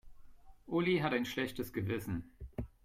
[0.67, 2.31] Uli hat ein schlechtes Gewissen.